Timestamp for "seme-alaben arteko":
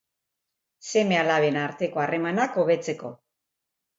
0.85-2.03